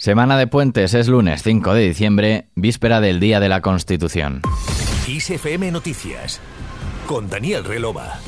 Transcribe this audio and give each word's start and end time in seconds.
Semana 0.00 0.38
de 0.38 0.46
puentes 0.46 0.94
es 0.94 1.08
lunes 1.08 1.42
5 1.42 1.74
de 1.74 1.82
diciembre, 1.82 2.48
víspera 2.54 3.02
del 3.02 3.20
Día 3.20 3.38
de 3.38 3.50
la 3.50 3.60
Constitución. 3.60 4.40
ISFM 5.06 5.70
Noticias 5.70 6.40
con 7.06 7.28
Daniel 7.28 7.64
Relova. 7.64 8.18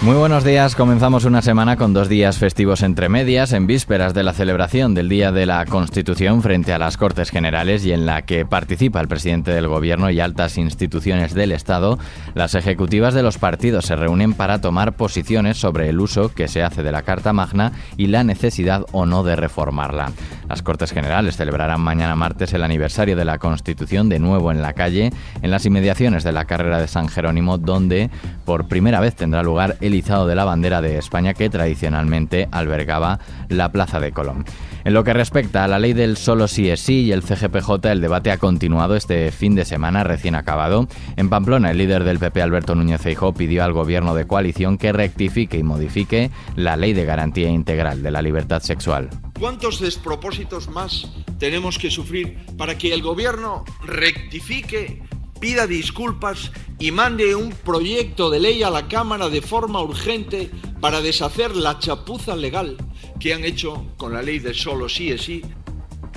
Muy 0.00 0.14
buenos 0.14 0.44
días, 0.44 0.76
comenzamos 0.76 1.24
una 1.24 1.42
semana 1.42 1.76
con 1.76 1.92
dos 1.92 2.08
días 2.08 2.38
festivos 2.38 2.82
entre 2.82 3.08
medias, 3.08 3.52
en 3.52 3.66
vísperas 3.66 4.14
de 4.14 4.22
la 4.22 4.32
celebración 4.32 4.94
del 4.94 5.08
Día 5.08 5.32
de 5.32 5.44
la 5.44 5.64
Constitución 5.66 6.40
frente 6.40 6.72
a 6.72 6.78
las 6.78 6.96
Cortes 6.96 7.30
Generales 7.30 7.84
y 7.84 7.90
en 7.90 8.06
la 8.06 8.22
que 8.22 8.46
participa 8.46 9.00
el 9.00 9.08
presidente 9.08 9.50
del 9.50 9.66
Gobierno 9.66 10.08
y 10.08 10.20
altas 10.20 10.56
instituciones 10.56 11.34
del 11.34 11.50
Estado, 11.50 11.98
las 12.36 12.54
ejecutivas 12.54 13.12
de 13.12 13.24
los 13.24 13.38
partidos 13.38 13.86
se 13.86 13.96
reúnen 13.96 14.34
para 14.34 14.60
tomar 14.60 14.92
posiciones 14.92 15.56
sobre 15.58 15.88
el 15.88 15.98
uso 15.98 16.32
que 16.32 16.46
se 16.46 16.62
hace 16.62 16.84
de 16.84 16.92
la 16.92 17.02
Carta 17.02 17.32
Magna 17.32 17.72
y 17.96 18.06
la 18.06 18.22
necesidad 18.22 18.84
o 18.92 19.04
no 19.04 19.24
de 19.24 19.34
reformarla. 19.34 20.12
Las 20.48 20.62
Cortes 20.62 20.92
Generales 20.92 21.36
celebrarán 21.36 21.80
mañana 21.80 22.14
martes 22.14 22.54
el 22.54 22.62
aniversario 22.62 23.16
de 23.16 23.24
la 23.24 23.38
Constitución 23.38 24.08
de 24.08 24.20
nuevo 24.20 24.52
en 24.52 24.62
la 24.62 24.74
calle, 24.74 25.10
en 25.42 25.50
las 25.50 25.66
inmediaciones 25.66 26.22
de 26.22 26.32
la 26.32 26.44
carrera 26.44 26.80
de 26.80 26.86
San 26.86 27.08
Jerónimo, 27.08 27.58
donde 27.58 28.10
por 28.44 28.68
primera 28.68 29.00
vez 29.00 29.16
tendrá 29.16 29.42
lugar 29.42 29.76
izado 29.94 30.26
de 30.26 30.34
la 30.34 30.44
bandera 30.44 30.80
de 30.80 30.98
España 30.98 31.34
que 31.34 31.50
tradicionalmente 31.50 32.48
albergaba 32.50 33.18
la 33.48 33.72
Plaza 33.72 34.00
de 34.00 34.12
Colón. 34.12 34.44
En 34.84 34.94
lo 34.94 35.04
que 35.04 35.12
respecta 35.12 35.64
a 35.64 35.68
la 35.68 35.78
ley 35.78 35.92
del 35.92 36.16
solo 36.16 36.48
sí 36.48 36.70
es 36.70 36.80
sí 36.80 37.02
y 37.02 37.12
el 37.12 37.22
CGPJ, 37.22 37.86
el 37.90 38.00
debate 38.00 38.30
ha 38.30 38.38
continuado 38.38 38.96
este 38.96 39.30
fin 39.32 39.54
de 39.54 39.64
semana 39.64 40.04
recién 40.04 40.34
acabado. 40.34 40.88
En 41.16 41.28
Pamplona, 41.28 41.70
el 41.70 41.78
líder 41.78 42.04
del 42.04 42.18
PP, 42.18 42.40
Alberto 42.40 42.74
Núñez 42.74 43.00
Feijóo, 43.00 43.34
pidió 43.34 43.64
al 43.64 43.72
gobierno 43.72 44.14
de 44.14 44.26
coalición 44.26 44.78
que 44.78 44.92
rectifique 44.92 45.58
y 45.58 45.62
modifique 45.62 46.30
la 46.56 46.76
ley 46.76 46.92
de 46.92 47.04
garantía 47.04 47.50
integral 47.50 48.02
de 48.02 48.10
la 48.10 48.22
libertad 48.22 48.62
sexual. 48.62 49.10
¿Cuántos 49.38 49.80
despropósitos 49.80 50.68
más 50.68 51.12
tenemos 51.38 51.78
que 51.78 51.90
sufrir 51.90 52.38
para 52.56 52.76
que 52.76 52.92
el 52.92 53.02
gobierno 53.02 53.64
rectifique 53.84 55.02
pida 55.40 55.66
disculpas 55.66 56.50
y 56.78 56.90
mande 56.90 57.34
un 57.34 57.50
proyecto 57.50 58.30
de 58.30 58.40
ley 58.40 58.62
a 58.62 58.70
la 58.70 58.88
Cámara 58.88 59.28
de 59.28 59.42
forma 59.42 59.82
urgente 59.82 60.50
para 60.80 61.00
deshacer 61.00 61.56
la 61.56 61.78
chapuza 61.78 62.36
legal 62.36 62.76
que 63.20 63.34
han 63.34 63.44
hecho 63.44 63.86
con 63.96 64.12
la 64.12 64.22
ley 64.22 64.38
de 64.38 64.54
solo 64.54 64.88
sí 64.88 65.10
es 65.10 65.22
sí 65.22 65.42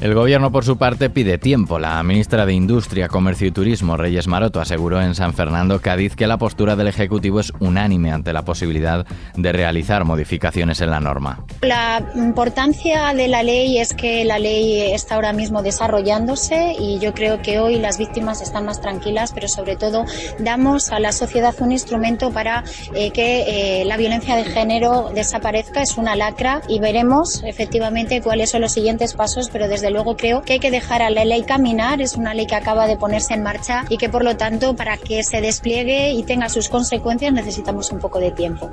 el 0.01 0.15
gobierno, 0.15 0.51
por 0.51 0.65
su 0.65 0.77
parte, 0.77 1.11
pide 1.11 1.37
tiempo. 1.37 1.77
La 1.77 2.01
ministra 2.01 2.47
de 2.47 2.53
Industria, 2.53 3.07
Comercio 3.07 3.47
y 3.47 3.51
Turismo, 3.51 3.97
Reyes 3.97 4.27
Maroto, 4.27 4.59
aseguró 4.59 4.99
en 4.99 5.13
San 5.13 5.35
Fernando, 5.35 5.79
Cádiz, 5.79 6.15
que 6.15 6.25
la 6.25 6.39
postura 6.39 6.75
del 6.75 6.87
Ejecutivo 6.87 7.39
es 7.39 7.53
unánime 7.59 8.11
ante 8.11 8.33
la 8.33 8.43
posibilidad 8.43 9.05
de 9.35 9.51
realizar 9.51 10.03
modificaciones 10.03 10.81
en 10.81 10.89
la 10.89 10.99
norma. 10.99 11.45
La 11.61 12.03
importancia 12.15 13.13
de 13.13 13.27
la 13.27 13.43
ley 13.43 13.77
es 13.77 13.93
que 13.93 14.25
la 14.25 14.39
ley 14.39 14.91
está 14.91 15.15
ahora 15.15 15.33
mismo 15.33 15.61
desarrollándose 15.61 16.75
y 16.79 16.97
yo 16.97 17.13
creo 17.13 17.43
que 17.43 17.59
hoy 17.59 17.77
las 17.77 17.99
víctimas 17.99 18.41
están 18.41 18.65
más 18.65 18.81
tranquilas, 18.81 19.33
pero 19.33 19.47
sobre 19.47 19.75
todo 19.75 20.05
damos 20.39 20.91
a 20.91 20.99
la 20.99 21.11
sociedad 21.11 21.53
un 21.59 21.71
instrumento 21.71 22.31
para 22.31 22.63
eh, 22.95 23.11
que 23.11 23.81
eh, 23.81 23.85
la 23.85 23.97
violencia 23.97 24.35
de 24.35 24.45
género 24.45 25.11
desaparezca. 25.13 25.83
Es 25.83 25.97
una 25.97 26.15
lacra 26.15 26.63
y 26.67 26.79
veremos 26.79 27.43
efectivamente 27.43 28.21
cuáles 28.21 28.49
son 28.49 28.61
los 28.61 28.71
siguientes 28.71 29.13
pasos, 29.13 29.49
pero 29.51 29.67
desde 29.67 29.90
luego 29.91 30.17
creo 30.17 30.41
que 30.41 30.53
hay 30.53 30.59
que 30.59 30.71
dejar 30.71 31.01
a 31.01 31.09
la 31.09 31.25
ley 31.25 31.43
caminar, 31.43 32.01
es 32.01 32.15
una 32.15 32.33
ley 32.33 32.47
que 32.47 32.55
acaba 32.55 32.87
de 32.87 32.97
ponerse 32.97 33.33
en 33.33 33.43
marcha 33.43 33.85
y 33.89 33.97
que 33.97 34.09
por 34.09 34.23
lo 34.23 34.37
tanto 34.37 34.75
para 34.75 34.97
que 34.97 35.23
se 35.23 35.41
despliegue 35.41 36.11
y 36.11 36.23
tenga 36.23 36.49
sus 36.49 36.69
consecuencias 36.69 37.33
necesitamos 37.33 37.91
un 37.91 37.99
poco 37.99 38.19
de 38.19 38.31
tiempo. 38.31 38.71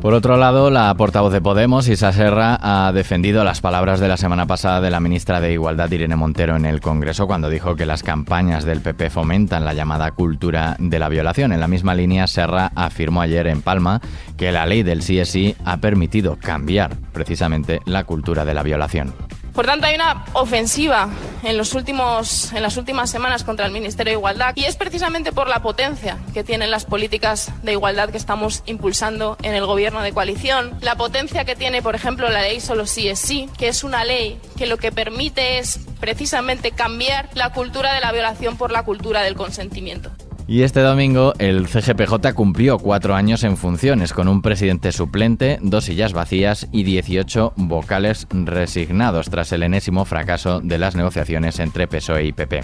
Por 0.00 0.14
otro 0.14 0.36
lado, 0.36 0.70
la 0.70 0.94
portavoz 0.94 1.32
de 1.32 1.40
Podemos, 1.40 1.88
Isa 1.88 2.12
Serra, 2.12 2.56
ha 2.62 2.92
defendido 2.92 3.42
las 3.42 3.60
palabras 3.60 3.98
de 3.98 4.06
la 4.06 4.16
semana 4.16 4.46
pasada 4.46 4.80
de 4.80 4.92
la 4.92 5.00
ministra 5.00 5.40
de 5.40 5.52
Igualdad, 5.52 5.90
Irene 5.90 6.14
Montero, 6.14 6.54
en 6.54 6.66
el 6.66 6.80
Congreso, 6.80 7.26
cuando 7.26 7.50
dijo 7.50 7.74
que 7.74 7.84
las 7.84 8.04
campañas 8.04 8.64
del 8.64 8.80
PP 8.80 9.10
fomentan 9.10 9.64
la 9.64 9.74
llamada 9.74 10.12
cultura 10.12 10.76
de 10.78 11.00
la 11.00 11.08
violación. 11.08 11.52
En 11.52 11.58
la 11.58 11.66
misma 11.66 11.96
línea, 11.96 12.28
Serra 12.28 12.70
afirmó 12.76 13.22
ayer 13.22 13.48
en 13.48 13.60
Palma 13.60 14.00
que 14.36 14.52
la 14.52 14.66
ley 14.66 14.84
del 14.84 15.02
sí 15.02 15.56
ha 15.64 15.78
permitido 15.78 16.38
cambiar 16.40 16.94
precisamente 17.12 17.80
la 17.84 18.04
cultura 18.04 18.44
de 18.44 18.54
la 18.54 18.62
violación. 18.62 19.12
Por 19.58 19.66
tanto, 19.66 19.88
hay 19.88 19.96
una 19.96 20.24
ofensiva 20.34 21.08
en, 21.42 21.58
los 21.58 21.74
últimos, 21.74 22.52
en 22.52 22.62
las 22.62 22.76
últimas 22.76 23.10
semanas 23.10 23.42
contra 23.42 23.66
el 23.66 23.72
Ministerio 23.72 24.12
de 24.12 24.16
Igualdad 24.16 24.52
y 24.54 24.66
es 24.66 24.76
precisamente 24.76 25.32
por 25.32 25.48
la 25.48 25.62
potencia 25.62 26.16
que 26.32 26.44
tienen 26.44 26.70
las 26.70 26.84
políticas 26.84 27.50
de 27.64 27.72
igualdad 27.72 28.10
que 28.10 28.18
estamos 28.18 28.62
impulsando 28.66 29.36
en 29.42 29.56
el 29.56 29.66
gobierno 29.66 30.00
de 30.00 30.12
coalición. 30.12 30.78
La 30.80 30.94
potencia 30.94 31.44
que 31.44 31.56
tiene, 31.56 31.82
por 31.82 31.96
ejemplo, 31.96 32.30
la 32.30 32.42
ley 32.42 32.60
Solo 32.60 32.86
sí 32.86 33.08
es 33.08 33.18
sí, 33.18 33.50
que 33.58 33.66
es 33.66 33.82
una 33.82 34.04
ley 34.04 34.40
que 34.56 34.66
lo 34.66 34.76
que 34.76 34.92
permite 34.92 35.58
es 35.58 35.80
precisamente 35.98 36.70
cambiar 36.70 37.28
la 37.34 37.50
cultura 37.50 37.94
de 37.94 38.00
la 38.00 38.12
violación 38.12 38.56
por 38.56 38.70
la 38.70 38.84
cultura 38.84 39.22
del 39.22 39.34
consentimiento. 39.34 40.12
Y 40.50 40.62
este 40.62 40.80
domingo 40.80 41.34
el 41.38 41.68
CGPJ 41.68 42.32
cumplió 42.34 42.78
cuatro 42.78 43.14
años 43.14 43.44
en 43.44 43.58
funciones 43.58 44.14
con 44.14 44.28
un 44.28 44.40
presidente 44.40 44.92
suplente, 44.92 45.58
dos 45.60 45.84
sillas 45.84 46.14
vacías 46.14 46.68
y 46.72 46.84
18 46.84 47.52
vocales 47.56 48.26
resignados 48.30 49.28
tras 49.28 49.52
el 49.52 49.62
enésimo 49.62 50.06
fracaso 50.06 50.62
de 50.62 50.78
las 50.78 50.96
negociaciones 50.96 51.58
entre 51.58 51.86
PSOE 51.86 52.24
y 52.24 52.32
PP. 52.32 52.62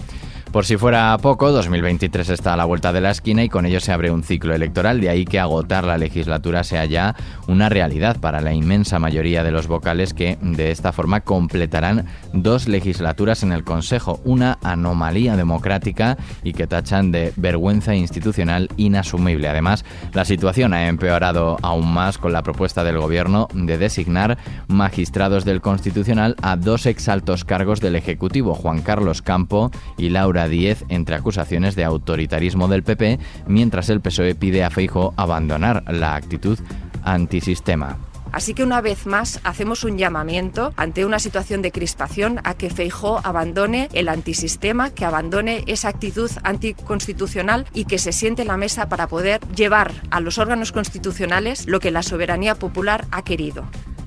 Por 0.54 0.64
si 0.66 0.76
fuera 0.76 1.18
poco, 1.18 1.50
2023 1.50 2.28
está 2.28 2.52
a 2.52 2.56
la 2.56 2.64
vuelta 2.64 2.92
de 2.92 3.00
la 3.00 3.10
esquina 3.10 3.42
y 3.42 3.48
con 3.48 3.66
ello 3.66 3.80
se 3.80 3.90
abre 3.90 4.12
un 4.12 4.22
ciclo 4.22 4.54
electoral, 4.54 5.00
de 5.00 5.08
ahí 5.08 5.24
que 5.24 5.40
agotar 5.40 5.82
la 5.82 5.98
legislatura 5.98 6.62
sea 6.62 6.84
ya 6.84 7.16
una 7.48 7.68
realidad 7.68 8.20
para 8.20 8.40
la 8.40 8.52
inmensa 8.52 9.00
mayoría 9.00 9.42
de 9.42 9.50
los 9.50 9.66
vocales 9.66 10.14
que 10.14 10.38
de 10.40 10.70
esta 10.70 10.92
forma 10.92 11.22
completarán 11.22 12.06
dos 12.32 12.68
legislaturas 12.68 13.42
en 13.42 13.50
el 13.50 13.64
Consejo, 13.64 14.20
una 14.22 14.58
anomalía 14.62 15.36
democrática 15.36 16.16
y 16.44 16.52
que 16.52 16.68
tachan 16.68 17.10
de 17.10 17.32
vergüenza 17.34 17.96
institucional 17.96 18.68
inasumible. 18.76 19.48
Además, 19.48 19.84
la 20.12 20.24
situación 20.24 20.72
ha 20.72 20.86
empeorado 20.86 21.56
aún 21.62 21.92
más 21.92 22.16
con 22.16 22.32
la 22.32 22.44
propuesta 22.44 22.84
del 22.84 23.00
Gobierno 23.00 23.48
de 23.54 23.76
designar 23.76 24.38
magistrados 24.68 25.44
del 25.44 25.60
Constitucional 25.60 26.36
a 26.42 26.54
dos 26.54 26.86
exaltos 26.86 27.44
cargos 27.44 27.80
del 27.80 27.96
Ejecutivo, 27.96 28.54
Juan 28.54 28.82
Carlos 28.82 29.20
Campo 29.20 29.72
y 29.98 30.10
Laura 30.10 30.43
10 30.48 30.84
entre 30.88 31.16
acusaciones 31.16 31.76
de 31.76 31.84
autoritarismo 31.84 32.68
del 32.68 32.82
PP, 32.82 33.18
mientras 33.46 33.88
el 33.88 34.00
PSOE 34.00 34.34
pide 34.34 34.64
a 34.64 34.70
Feijo 34.70 35.14
abandonar 35.16 35.84
la 35.92 36.14
actitud 36.14 36.58
antisistema. 37.02 37.98
Así 38.34 38.52
que 38.52 38.64
una 38.64 38.80
vez 38.80 39.06
más 39.06 39.40
hacemos 39.44 39.84
un 39.84 39.96
llamamiento 39.96 40.74
ante 40.76 41.04
una 41.04 41.20
situación 41.20 41.62
de 41.62 41.70
crispación 41.70 42.40
a 42.42 42.54
que 42.54 42.68
Feijó 42.68 43.20
abandone 43.22 43.88
el 43.92 44.08
antisistema, 44.08 44.90
que 44.90 45.04
abandone 45.04 45.62
esa 45.68 45.86
actitud 45.86 46.28
anticonstitucional 46.42 47.64
y 47.72 47.84
que 47.84 47.98
se 47.98 48.10
siente 48.10 48.42
en 48.42 48.48
la 48.48 48.56
mesa 48.56 48.88
para 48.88 49.06
poder 49.06 49.40
llevar 49.54 49.92
a 50.10 50.18
los 50.18 50.38
órganos 50.38 50.72
constitucionales 50.72 51.68
lo 51.68 51.78
que 51.78 51.92
la 51.92 52.02
soberanía 52.02 52.56
popular 52.56 53.06
ha 53.12 53.22
querido. 53.22 53.66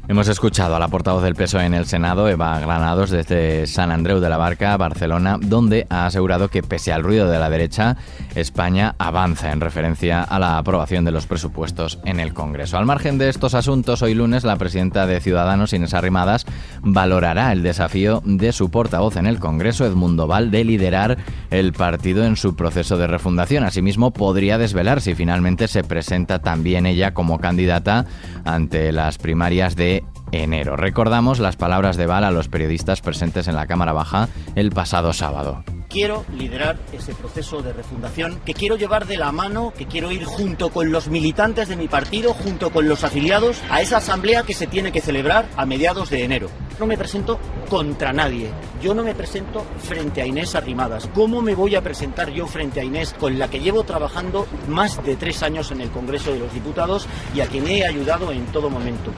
Hemos 0.10 0.30
escuchado 0.30 0.74
a 0.74 0.80
la 0.80 0.88
portavoz 0.88 1.22
del 1.22 1.36
PSOE 1.36 1.66
en 1.66 1.74
el 1.74 1.86
Senado, 1.86 2.30
Eva 2.30 2.58
Granados, 2.62 3.10
desde 3.10 3.68
San 3.68 3.92
Andreu 3.92 4.22
de 4.22 4.30
la 4.30 4.38
Barca, 4.38 4.78
Barcelona, 4.78 5.38
donde 5.38 5.86
ha 5.90 6.06
asegurado 6.06 6.48
que 6.48 6.64
pese 6.64 6.94
al 6.94 7.04
ruido 7.04 7.28
de 7.28 7.38
la 7.38 7.50
derecha, 7.50 7.98
España 8.34 8.96
avanza 9.00 9.52
en 9.52 9.60
referencia 9.60 10.24
a 10.24 10.40
la 10.40 10.60
aprobación 10.60 11.04
de 11.04 11.12
los 11.12 11.28
presupuestos 11.28 12.00
en 12.06 12.22
el 12.22 12.34
Congreso. 12.34 12.78
Al 12.78 12.86
margen 12.86 13.18
de 13.18 13.28
estos 13.28 13.54
asuntos, 13.54 14.02
hoy 14.02 14.14
lunes 14.14 14.46
la 14.46 14.56
presidenta 14.56 15.08
de 15.08 15.20
Ciudadanos, 15.20 15.74
Inés 15.74 15.94
Arrimadas, 15.94 16.46
valorará 16.94 17.52
el 17.52 17.64
desafío 17.64 18.22
de 18.26 18.52
su 18.52 18.70
portavoz 18.70 19.18
en 19.18 19.28
el 19.28 19.40
Congreso, 19.40 19.86
Edmundo 19.86 20.28
Val, 20.28 20.52
de 20.52 20.64
liderar 20.64 21.18
el 21.50 21.74
partido 21.74 22.26
en 22.26 22.36
su 22.36 22.56
proceso 22.56 22.98
de 22.98 23.08
refundación. 23.08 23.64
Asimismo, 23.64 24.12
podría 24.12 24.58
desvelar 24.58 25.02
si 25.02 25.16
finalmente 25.16 25.68
se 25.68 25.84
presenta 25.84 26.40
también 26.40 26.86
ella 26.86 27.14
como 27.14 27.40
candidata 27.40 28.06
ante 28.46 28.92
las 28.92 29.18
primarias 29.18 29.76
de 29.76 30.04
enero. 30.32 30.76
Recordamos 30.76 31.40
las 31.40 31.56
palabras 31.56 31.98
de 31.98 32.06
Val 32.06 32.24
a 32.24 32.32
los 32.32 32.48
periodistas 32.48 33.02
presentes 33.02 33.48
en 33.48 33.56
la 33.56 33.68
Cámara 33.68 33.94
Baja 33.94 34.30
el 34.56 34.72
pasado 34.72 35.14
sábado 35.14 35.64
quiero 35.90 36.26
liderar 36.38 36.78
ese 36.94 37.14
proceso 37.14 37.62
de 37.62 37.74
refundación, 37.74 38.40
que 38.46 38.54
quiero 38.54 38.76
llevar 38.76 39.08
de 39.08 39.18
la 39.18 39.32
mano, 39.32 39.74
que 39.76 39.88
quiero 39.88 40.12
ir 40.12 40.26
junto 40.26 40.70
con 40.70 40.92
los 40.92 41.08
militantes 41.08 41.70
de 41.70 41.76
mi 41.76 41.88
partido, 41.88 42.34
junto 42.34 42.72
con 42.72 42.88
los 42.88 43.04
afiliados, 43.04 43.62
a 43.70 43.82
esa 43.82 43.98
asamblea 43.98 44.44
que 44.44 44.54
se 44.54 44.68
tiene 44.68 44.92
que 44.92 45.02
celebrar 45.02 45.48
a 45.56 45.66
mediados 45.66 46.10
de 46.10 46.24
enero. 46.24 46.50
No 46.80 46.86
me 46.86 46.98
presento 46.98 47.40
contra 47.70 48.14
nadie, 48.14 48.52
yo 48.84 48.94
no 48.94 49.04
me 49.04 49.16
presento 49.16 49.66
frente 49.80 50.22
a 50.22 50.28
Inés 50.28 50.54
Arrimadas. 50.54 51.10
¿Cómo 51.14 51.42
me 51.42 51.56
voy 51.56 51.76
a 51.76 51.82
presentar 51.82 52.30
yo 52.30 52.46
frente 52.46 52.80
a 52.80 52.84
Inés 52.84 53.16
con 53.20 53.40
la 53.40 53.50
que 53.50 53.60
llevo 53.60 53.84
trabajando 53.84 54.46
más 54.68 55.04
de 55.04 55.16
tres 55.16 55.42
años 55.42 55.72
en 55.72 55.82
el 55.82 55.90
Congreso 55.90 56.32
de 56.32 56.40
los 56.40 56.54
Diputados 56.54 57.08
y 57.34 57.42
a 57.42 57.48
quien 57.48 57.68
he 57.68 57.84
ayudado 57.84 58.32
en 58.32 58.46
todo 58.48 58.70
momento? 58.70 59.12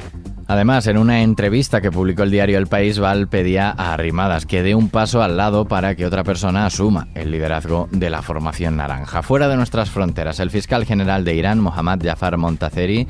Además, 0.48 0.88
en 0.88 0.98
una 0.98 1.22
entrevista 1.22 1.80
que 1.80 1.92
publicó 1.92 2.24
el 2.24 2.32
diario 2.32 2.58
El 2.58 2.66
País, 2.66 2.98
Val 2.98 3.28
pedía 3.28 3.70
a 3.70 3.94
Arrimadas 3.94 4.48
que 4.48 4.64
dé 4.64 4.74
un 4.74 4.90
paso 4.90 5.22
al 5.22 5.38
lado 5.38 5.66
para 5.66 5.94
que 5.94 6.08
otra 6.08 6.24
persona 6.24 6.66
asuma 6.66 7.08
el 7.14 7.30
liderazgo 7.30 7.88
de 7.92 8.10
la 8.10 8.24
formación 8.24 8.78
naranja. 8.78 9.22
Fuera 9.22 9.48
de 9.48 9.58
nuestras 9.58 9.92
fronteras, 9.92 10.40
el 10.40 10.50
fiscal 10.50 10.86
general 10.86 11.24
de 11.24 11.36
Irán, 11.36 11.60
Mohammad 11.60 12.00
Jafar 12.02 12.38
Montazeri, 12.38 13.08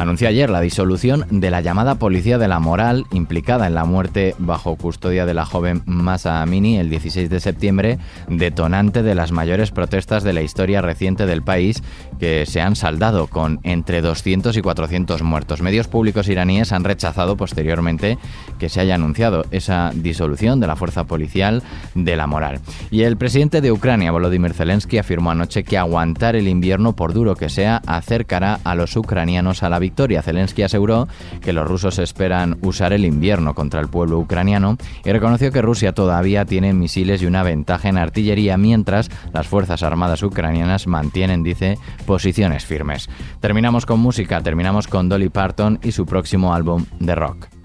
anunció 0.00 0.28
ayer 0.28 0.48
la 0.48 0.62
disolución 0.62 1.26
de 1.28 1.50
la 1.50 1.60
llamada 1.60 1.96
Policía 1.96 2.38
de 2.38 2.48
la 2.48 2.58
Moral 2.58 3.04
implicada 3.12 3.66
en 3.66 3.74
la 3.74 3.84
muerte 3.84 4.34
bajo 4.38 4.76
custodia 4.76 5.26
de 5.26 5.34
la 5.34 5.44
joven 5.44 5.82
Masa 5.84 6.40
Amini 6.40 6.78
el 6.78 6.88
16 6.88 7.28
de 7.28 7.38
septiembre, 7.38 7.98
detonante 8.26 9.02
de 9.02 9.14
las 9.14 9.30
mayores 9.30 9.72
protestas 9.72 10.24
de 10.24 10.32
la 10.32 10.40
historia 10.40 10.80
reciente 10.80 11.26
del 11.26 11.42
país 11.42 11.82
que 12.18 12.46
se 12.46 12.62
han 12.62 12.76
saldado 12.76 13.26
con 13.26 13.60
entre 13.62 14.00
200 14.00 14.56
y 14.56 14.62
400 14.62 15.22
muertos. 15.22 15.60
Medios 15.60 15.86
públicos 15.86 16.28
iraníes 16.28 16.72
han 16.72 16.84
rechazado 16.84 17.36
posteriormente 17.36 18.16
que 18.58 18.70
se 18.70 18.80
haya 18.80 18.94
anunciado 18.94 19.44
esa 19.50 19.90
disolución 19.94 20.60
de 20.60 20.66
la 20.66 20.76
fuerza 20.76 21.04
policial 21.04 21.62
de 21.94 22.16
la 22.16 22.26
moral. 22.26 22.60
Y 22.90 23.02
el 23.02 23.18
presidente 23.18 23.60
de 23.60 23.70
Ucrania, 23.70 24.12
Volodymyr 24.12 24.54
Zelensky, 24.54 24.96
afirmó 24.96 25.30
anoche 25.30 25.62
que 25.62 25.76
aguantar 25.76 26.36
el 26.36 26.48
invierno, 26.48 26.96
por 26.96 27.12
duro 27.12 27.36
que 27.36 27.50
sea, 27.50 27.82
acercará 27.86 28.60
a 28.64 28.74
los 28.74 28.96
ucranianos 28.96 29.62
a 29.62 29.68
la 29.68 29.78
victoria. 29.78 29.89
Zelensky 30.22 30.62
aseguró 30.62 31.08
que 31.40 31.52
los 31.52 31.66
rusos 31.66 31.98
esperan 31.98 32.58
usar 32.62 32.92
el 32.92 33.04
invierno 33.04 33.54
contra 33.54 33.80
el 33.80 33.88
pueblo 33.88 34.18
ucraniano 34.18 34.76
y 35.04 35.10
reconoció 35.12 35.52
que 35.52 35.62
Rusia 35.62 35.92
todavía 35.92 36.44
tiene 36.44 36.72
misiles 36.72 37.22
y 37.22 37.26
una 37.26 37.42
ventaja 37.42 37.88
en 37.88 37.98
artillería, 37.98 38.56
mientras 38.56 39.10
las 39.32 39.46
Fuerzas 39.46 39.82
Armadas 39.82 40.22
ucranianas 40.22 40.86
mantienen, 40.86 41.42
dice, 41.42 41.78
posiciones 42.06 42.64
firmes. 42.64 43.08
Terminamos 43.40 43.86
con 43.86 44.00
música, 44.00 44.40
terminamos 44.40 44.88
con 44.88 45.08
Dolly 45.08 45.28
Parton 45.28 45.78
y 45.82 45.92
su 45.92 46.06
próximo 46.06 46.54
álbum 46.54 46.86
de 46.98 47.14
rock. 47.14 47.59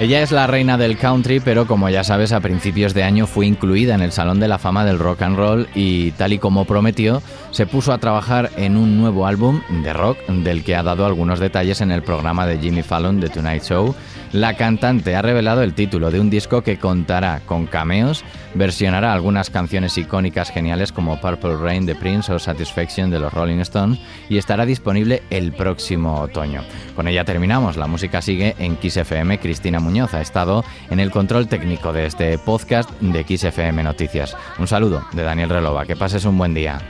Ella 0.00 0.22
es 0.22 0.32
la 0.32 0.48
reina 0.48 0.76
del 0.76 0.98
country, 0.98 1.38
pero 1.38 1.66
como 1.66 1.88
ya 1.88 2.02
sabes, 2.02 2.32
a 2.32 2.40
principios 2.40 2.94
de 2.94 3.04
año 3.04 3.28
fue 3.28 3.46
incluida 3.46 3.94
en 3.94 4.02
el 4.02 4.10
Salón 4.10 4.40
de 4.40 4.48
la 4.48 4.58
Fama 4.58 4.84
del 4.84 4.98
Rock 4.98 5.22
and 5.22 5.36
Roll 5.36 5.68
y 5.72 6.10
tal 6.12 6.32
y 6.32 6.38
como 6.38 6.64
prometió, 6.64 7.22
se 7.52 7.64
puso 7.64 7.92
a 7.92 7.98
trabajar 7.98 8.50
en 8.56 8.76
un 8.76 8.98
nuevo 8.98 9.24
álbum 9.24 9.62
de 9.84 9.92
rock 9.92 10.18
del 10.26 10.64
que 10.64 10.74
ha 10.74 10.82
dado 10.82 11.06
algunos 11.06 11.38
detalles 11.38 11.80
en 11.80 11.92
el 11.92 12.02
programa 12.02 12.44
de 12.44 12.58
Jimmy 12.58 12.82
Fallon 12.82 13.20
The 13.20 13.28
Tonight 13.28 13.62
Show. 13.62 13.94
La 14.32 14.54
cantante 14.54 15.14
ha 15.14 15.22
revelado 15.22 15.62
el 15.62 15.74
título 15.74 16.10
de 16.10 16.18
un 16.18 16.28
disco 16.28 16.62
que 16.62 16.76
contará 16.76 17.40
con 17.46 17.66
cameos, 17.66 18.24
versionará 18.54 19.12
algunas 19.12 19.48
canciones 19.48 19.96
icónicas 19.96 20.50
geniales 20.50 20.90
como 20.90 21.20
Purple 21.20 21.56
Rain 21.56 21.86
de 21.86 21.94
Prince 21.94 22.32
o 22.32 22.40
Satisfaction 22.40 23.10
de 23.10 23.20
los 23.20 23.32
Rolling 23.32 23.60
Stones 23.60 24.00
y 24.28 24.38
estará 24.38 24.66
disponible 24.66 25.22
el 25.30 25.52
próximo 25.52 26.20
otoño. 26.20 26.62
Con 26.96 27.06
ella 27.06 27.24
terminamos, 27.24 27.76
la 27.76 27.86
música 27.86 28.20
sigue 28.20 28.56
en 28.58 28.74
Kiss 28.74 28.96
FM. 28.96 29.38
Cristina 29.38 29.78
Muñoz 29.84 30.14
ha 30.14 30.20
estado 30.20 30.64
en 30.90 30.98
el 30.98 31.10
control 31.10 31.46
técnico 31.46 31.92
de 31.92 32.06
este 32.06 32.38
podcast 32.38 32.90
de 33.00 33.24
Kiss 33.24 33.44
FM 33.44 33.82
Noticias. 33.84 34.36
Un 34.58 34.66
saludo 34.66 35.04
de 35.12 35.22
Daniel 35.22 35.50
Relova, 35.50 35.84
que 35.84 35.94
pases 35.94 36.24
un 36.24 36.38
buen 36.38 36.54
día. 36.54 36.80